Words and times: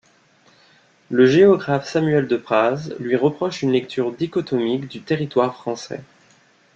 Le 1.11 1.27
géographe 1.27 1.87
Samuel 1.87 2.27
Depraz 2.27 2.89
lui 2.99 3.15
reproche 3.15 3.61
une 3.61 3.71
lecture 3.71 4.11
dichotomique 4.11 4.87
du 4.87 5.01
territoire 5.03 5.53
français. 5.53 6.01